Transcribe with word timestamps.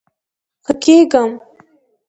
ښه 0.65 0.73
کیږم 0.83 1.31